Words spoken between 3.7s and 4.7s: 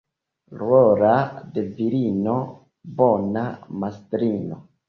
mastrino.